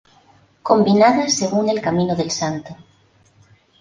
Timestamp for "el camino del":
1.69-2.31